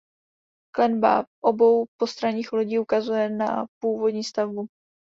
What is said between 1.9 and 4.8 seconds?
postranních lodí ukazuje na původní stavbu.